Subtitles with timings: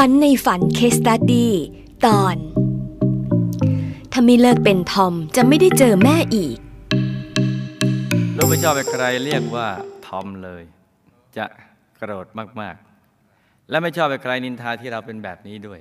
[0.00, 1.52] ฝันในฝันเคสตัดดี้
[2.06, 2.36] ตอน
[4.12, 6.56] ถ้าไม่เลิกเป็นทอมจะไม่ได้เจอแม่อีก
[8.36, 9.68] ลูกไม่ชอบให้ใครเรียกว่า
[10.06, 10.62] ทอมเลย
[11.36, 11.46] จะ
[11.96, 12.26] โกรธ
[12.60, 12.76] มาก
[13.22, 15.80] ๆ และไม่ชอบให้ใครนินทาที่เราเป็นแบบนี้ด้วย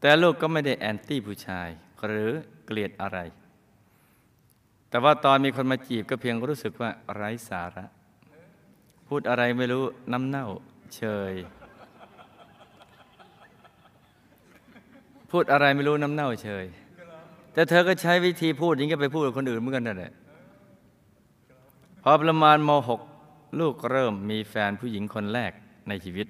[0.00, 1.68] แต่ลูกก็ไม่ได้แอนตี้ผู้ชาย
[2.06, 2.32] หรือ
[2.66, 3.18] เกลียดอะไร
[4.90, 7.84] แต่ว่าตอนมีคนมาจีบก็เพียงรู้สึกว่าไร้สาระ
[9.08, 10.46] พูดอะไรไม่รู้น้ำเน่า
[10.96, 11.34] เชย
[15.30, 16.64] พูดอะไรไม่รู้น้ำเน่าเชย
[17.52, 20.12] แต่เธอก็ใช้วิธีพูดอย่างนี้ไปพูดกับคนอื่นเหมือนกันนั่นแหละ
[22.02, 22.70] พอประมาณม
[23.14, 25.52] .6 ลูกเริ่มมีแฟนผู้หญิงคนแรก
[25.88, 26.26] ในชีวิต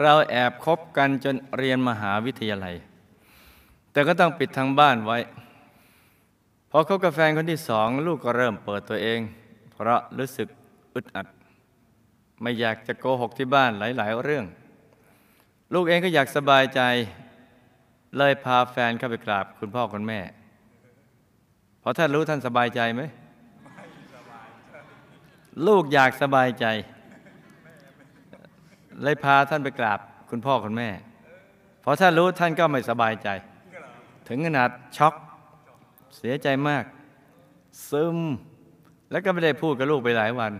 [0.00, 2.74] เราแอบคบกันจนเรียนมหาวิทยาลัย
[3.92, 5.18] แต่ก็ต้องปิดทางบ้านไว้
[6.70, 9.20] พอคบกับแฟนคนที่สองลูกก็เริ่มเปิดตัวเอง
[9.72, 10.48] เพราะรู้สึก
[10.94, 11.26] อึดอัด
[12.42, 14.44] ไม่อยากจะโกหกที่บ้านหลาย ๆ เรื่อง
[15.74, 16.80] ลูกเองก็อยากสบายใจ
[18.16, 20.20] เลยพาแฟนเข้าไปกราบคุณพ่อคุณแม่
[21.80, 23.02] เพราะท่านรู้ท่านสบายใจไหม
[25.66, 26.66] ลูกอยากสบายใจ
[29.02, 30.00] เลยพาท่านไปกราบ
[30.30, 30.88] คุณพ่อคุณแม่
[31.82, 33.28] เพราะท่านรู้ท่านก็ไม่สบายใจ
[34.28, 35.14] ถึงขนาดช็อก
[36.16, 36.84] เสียใจมาก
[37.90, 38.18] ซึม
[39.10, 40.52] แล้วก็ไม่ได้พูดกับลูกไปหลายวัน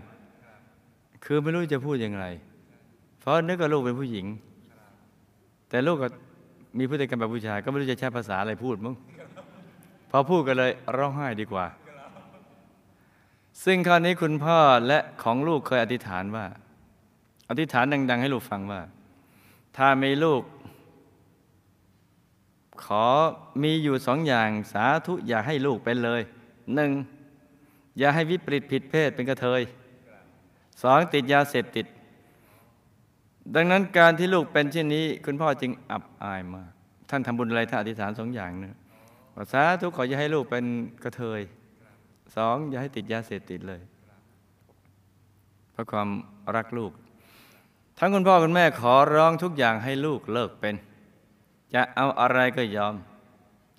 [1.25, 2.23] คือไม่รู้จะพูดยังไง
[3.19, 4.25] เพราะนึกว่าลูกเป็นผู้หญิง
[5.69, 6.07] แต่ลูกก็
[6.77, 8.95] มีพฤติกรรมแบบผู้ชาย ก็ไม่รู้จะใช้ภาษาอะไรพูดมั้ง
[10.11, 11.65] พอพูดกันเลยร้องไห้ดีกว่า
[13.63, 16.45] ซึ่งคราวนี้คุณพ่อและของลูกเคยอธิษฐานว่า
[17.49, 18.81] อธิษฐานดัง ๆ ให้ลูกฟังว่า
[19.77, 20.41] ถ้ามีลูก
[22.83, 23.05] ขอ
[23.63, 26.21] มีอยู่สองอย่างสาธุอย่าให้ลูกเป็นเลย
[26.75, 26.91] หนึ่ง
[27.99, 29.61] อย่าให้วิปริตผิดเพศเป็นกระเทย
[30.81, 31.85] สองติดยาเสพติด
[33.55, 36.71] ดังนั้นการที่ลูกเป็นเช่นนี้ คุณพ่อจึงอับอายมาก
[37.09, 38.75] ท่านทำบุญอะไรท่านอธิษฐานสองอย่างเนี่ย
[39.51, 40.65] สาธุขออย่าให้ลูกเป็น
[41.03, 41.41] กระเทย
[42.35, 43.81] สองอย่าให้ติดยาเสพติดเลย
[45.71, 46.09] เพราะความ
[46.55, 46.91] รักลูก
[47.99, 50.75] ทั้งคุณพ่อคุณแม่ขอร้องทุกอย่างให้ลูกเลิกเป็น
[51.73, 52.95] จะเอาอะไรก็ยอม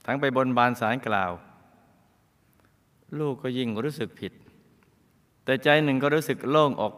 [0.06, 1.32] ทั้งไปบนบานสารกล่าว
[3.20, 4.32] ลูกก็ยิ่งรู้สึกผิด
[5.44, 6.92] แต่ใจหนึ่งก็รู้สึกโล่งอก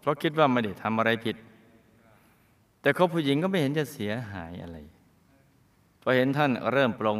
[0.00, 1.36] เพราะคิดว่าไม่ได้ทำอะไรผิด
[2.84, 4.78] แต่คบผู้หญิงก็ไม่เห็นจะเสียหายอะไร
[6.02, 7.18] พอเห็นท่านเริ่มปรง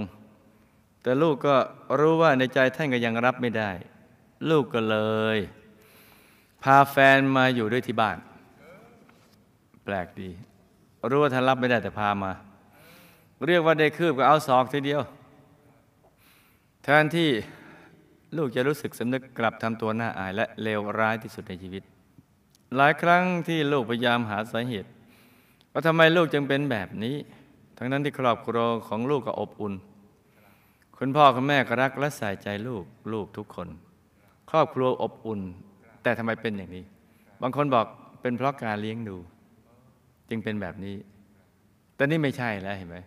[1.03, 1.57] แต่ลูกก็
[2.01, 3.71] รู้ว่าในใจท่านก็ยังรับไม่ได้
[4.51, 4.97] ลูกก็เล
[5.37, 5.39] ย
[6.63, 8.19] พาแฟนมาอยู่ด้วยที่บ้าน
[9.85, 10.31] แปลกดี
[11.11, 12.33] รู้ว่าท่านรับไม่ได้แต่พามา
[13.47, 15.01] เรียกว่าได้คืบก็เอาศอกทีเดียว
[16.85, 17.31] แทนที่
[18.37, 21.83] ลูกจะรู้สึกสำนึกกลับทำตัวหน้าอายและเลวร้ายที่สุดในชีวิต
[22.77, 24.91] หลายครั้งที่ลูกพยายามหาสาเหตุ
[25.77, 27.17] ว่าทำไมลูกจึงเป็นแบบนี้
[27.79, 29.75] ทั้งนั้นที่ครอบครัวของลูกก็อบอุ่น
[30.99, 33.69] คุณพ่อคุณแม่ก็รักและใส่ใจลูกลูกทุกคน
[34.51, 35.41] ครอบครัวอบอุ่น
[36.03, 36.85] แต่ทำไมเป็นอย่างนี้
[37.43, 37.87] บางคนบอก
[38.21, 39.17] เป็นเพราะการเลี้ยงดู
[40.29, 40.97] จึงเป็นแบบนี้
[41.97, 42.99] แต่นี่ไม่ใช่แล้วเห็นไหม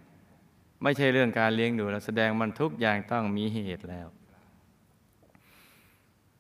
[0.84, 4.07] ไม่ใช่เรื่องการเลี้ยงดูแล้วแสดงมันทุกอย่างต้องมีเหตุแล้ว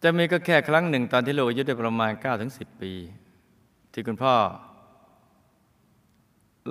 [0.03, 2.91] จะมีก็แค่ครั้งหนึ่งตอนที่ลูกอายุได้ประมาณ9ถึง10 ปี
[3.93, 4.33] ที่คุณพ่อ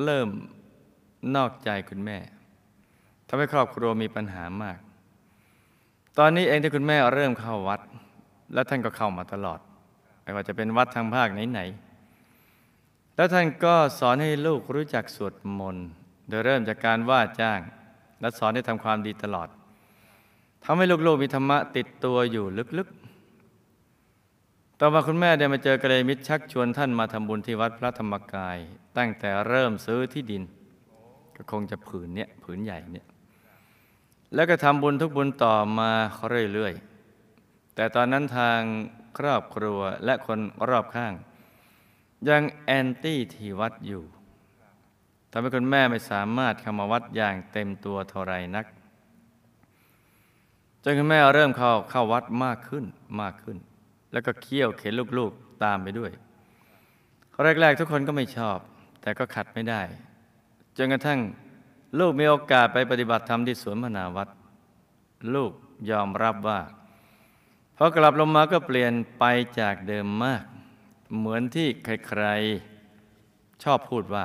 [0.05, 0.29] เริ่ม
[1.37, 2.19] นอกใจคุณแม่
[3.29, 4.79] ทำให้ครอบครัวมีปัญหามาก
[6.19, 7.81] ตอนนี้เองที่คุณแม่เริ่มเข้าวัด
[8.55, 9.61] และท่านก็เข้ามาตลอด
[10.23, 15.87] ไม่ว่าจะเป็นวัดทางภาคไหนๆ แล้วท่านก็สอนให้ลูกรู้จักสวดมนต์
[16.29, 17.61] โดยเริ่มจากการว่าจ้าง
[18.21, 19.49] และสอนให้ทำความดีตลอด
[20.65, 22.47] ทำให้ลูกๆมีธรรมะติดตัวอยู่
[22.79, 23.16] ลึกๆ
[24.81, 28.59] ต่อมาคุณแม่ได้มาเจอกระเลมิตรชักชวนท่านมาทำบุญที่วัดพระธรรมกาย
[28.97, 30.43] ตั้งแต่เริ่มซื้อที่ดิน
[31.37, 33.07] ก็คงจะผืนเนี้ยผืนใหญ่เนี่ย
[34.35, 35.91] แล้วก็ทำบุญทุกบุญต่อมา
[36.53, 38.61] เรื่อยๆ แต่ตอนนั้นทาง
[39.19, 41.13] ครอบครัวและคนรอบข้าง
[42.29, 44.03] ยังแอนตี้ที่วัดอยู่
[45.31, 48.67] ทำให้คุณแม่ไม่สามารถเข้ามาวัดอย่างเต็มตัวเท่าไรนัก
[50.83, 52.85] จนคุณแม่เริ่มเข้าเข้าวัดมากขึ้น
[53.23, 53.59] มากขึ้น
[54.13, 56.13] แล้วก็เคี่ยวเข็นลูกๆตามไปด้วย
[57.61, 58.59] แรกๆทุกคนก็ไม่ชอบ
[59.03, 59.81] แต่ก็ขัดไม่ได้
[60.77, 61.21] จนกระทั่ง
[61.99, 64.29] ลูกมีโอกาสไปปฏิบัติธรรมที่สวนมนาวัด
[65.35, 65.53] ลูก
[65.91, 66.61] ยอมรับว่า
[67.77, 69.25] พอกลับลงมาก็เปลี่ยนไป
[69.61, 70.45] จากเดิมมาก
[71.17, 74.25] เหมือนที่ใครๆ ชอบพูดว่า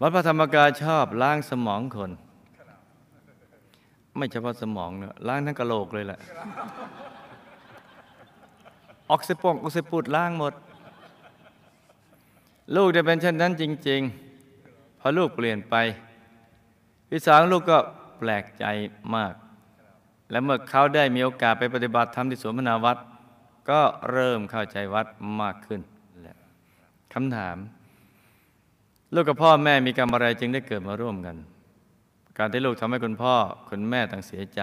[0.00, 2.10] วัดพระธรรมกายชอบล้างสมองคน
[4.16, 6.20] ไม่เฉพาะสมองเนอะล้างทั้งกะโหลกเลยแหละ
[9.10, 10.54] ออกซิปงออกซิปูดล้างหมด
[12.76, 14.00] ลูกจะเป็นเช่นนั้นจริง
[14.50, 15.74] ๆ พอลูกเปลี่ยนไป
[17.08, 17.78] พี่สาวลูกก็
[18.18, 18.64] แปลกใจ
[19.14, 19.34] มาก
[20.30, 22.98] และเมื่อเขาได้มีโอกาสไปปฏิบัติธรรมที่สวนมนาวัด
[23.70, 23.80] ก็
[24.12, 25.06] เริ่มเข้าใจวัด
[25.40, 25.80] มากขึ้น
[26.22, 26.36] แหละ
[27.12, 27.56] คำถาม
[29.14, 31.36] ลูกกับพ่อแม่มีกรรมอะไรจึงได้เกิดมาร่วมกัน
[32.38, 33.34] การที่ลูกทำให้คุณพ่อ
[33.68, 34.60] คุณแม่ต่างเสียใจ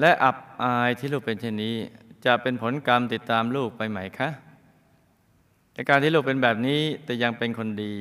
[0.00, 1.76] และอับอายที่ลูกเป็นเช่นนี้
[2.26, 4.28] จะเป็นผลกรรมติดตามลูกไปไหมคะ
[5.72, 7.94] แต่การที่ลูกเป็นแบบนี้แต่ยังเป็นคนดี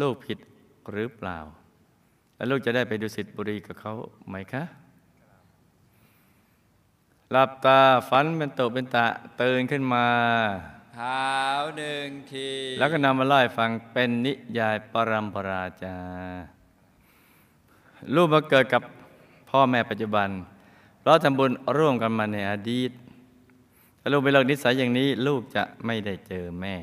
[0.00, 0.38] ลูกผิด
[0.92, 1.38] หรือเปล่า
[2.36, 3.94] และลูกจะได้ไปดูสิทธิบุรีกับเขา
[4.28, 4.62] ไหมคะ
[7.30, 9.06] หลับตาฝันเป็นโตเป็นตะ
[9.40, 10.06] ตื่นขึ้นมา
[10.94, 11.30] เท้า
[11.76, 15.96] หนึ่งที แล้วก็นำมาเล่าให้ฟังเป็นนิยายปรัมปราจา
[18.14, 18.82] ลูกมาเกิดกับ
[19.50, 20.28] พ่อแม่ปัจจุบัน
[21.00, 22.90] เพราะทำบุญร่วมกันมาในอดีต
[24.06, 26.74] ถ้าลูกไม่เลิกนิสัยอย่างนี้ ลูกจะไม่ได้เจอแม่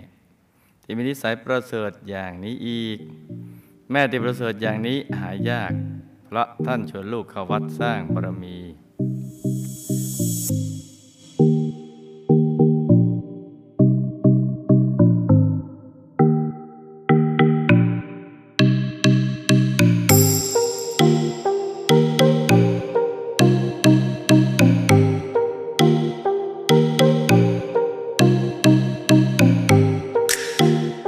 [0.84, 2.98] ที่มีนิสัยประเสริฐอย่างนี้อีก
[3.92, 5.72] แม่ที่ประเสริฐอย่างนี้หายาก
[6.25, 8.58] เพราะท่านชวนลูกเข้าวัดสร้างบารมี